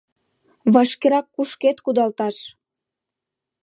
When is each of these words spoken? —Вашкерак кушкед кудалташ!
—Вашкерак 0.73 1.27
кушкед 1.35 1.77
кудалташ! 1.85 2.37